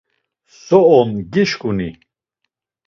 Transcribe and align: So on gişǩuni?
So 0.65 0.77
on 0.97 1.09
gişǩuni? 1.33 1.89